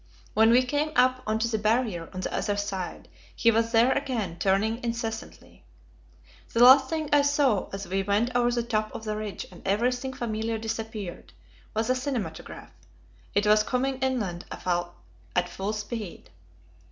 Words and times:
When 0.33 0.49
we 0.49 0.63
came 0.63 0.91
up 0.95 1.21
on 1.27 1.37
to 1.37 1.47
the 1.47 1.59
Barrier 1.59 2.09
on 2.11 2.21
the 2.21 2.33
other 2.35 2.57
side, 2.57 3.07
he 3.35 3.51
was 3.51 3.71
there 3.71 3.91
again, 3.91 4.39
turning 4.39 4.83
incessantly. 4.83 5.63
The 6.51 6.63
last 6.63 6.89
thing 6.89 7.07
I 7.13 7.21
saw, 7.21 7.69
as 7.71 7.87
we 7.87 8.01
went 8.01 8.31
over 8.35 8.49
the 8.51 8.63
top 8.63 8.95
of 8.95 9.03
the 9.03 9.15
ridge 9.15 9.45
and 9.51 9.61
everything 9.63 10.11
familiar 10.13 10.57
disappeared, 10.57 11.33
was 11.75 11.87
a 11.87 11.93
cinematograph; 11.93 12.71
it 13.35 13.45
was 13.45 13.61
coming 13.61 13.99
inland 13.99 14.45
at 15.35 15.49
full 15.49 15.71
speed. 15.71 16.31